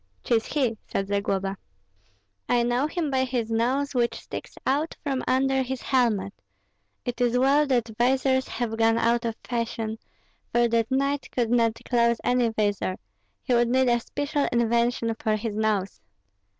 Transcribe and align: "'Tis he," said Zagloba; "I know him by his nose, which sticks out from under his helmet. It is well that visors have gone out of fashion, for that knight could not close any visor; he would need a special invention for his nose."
"'Tis 0.23 0.47
he," 0.47 0.75
said 0.87 1.07
Zagloba; 1.07 1.57
"I 2.49 2.63
know 2.63 2.87
him 2.87 3.11
by 3.11 3.23
his 3.23 3.51
nose, 3.51 3.93
which 3.93 4.15
sticks 4.19 4.57
out 4.65 4.97
from 5.03 5.23
under 5.27 5.61
his 5.61 5.83
helmet. 5.83 6.33
It 7.05 7.21
is 7.21 7.37
well 7.37 7.67
that 7.67 7.91
visors 7.99 8.47
have 8.47 8.77
gone 8.77 8.97
out 8.97 9.25
of 9.25 9.35
fashion, 9.43 9.99
for 10.51 10.67
that 10.69 10.89
knight 10.89 11.29
could 11.31 11.51
not 11.51 11.77
close 11.87 12.17
any 12.23 12.49
visor; 12.49 12.97
he 13.43 13.53
would 13.53 13.69
need 13.69 13.89
a 13.89 13.99
special 13.99 14.47
invention 14.51 15.13
for 15.19 15.35
his 15.35 15.55
nose." 15.55 16.01